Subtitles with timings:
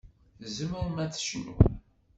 [0.43, 1.59] Tzemrem ad tecnum.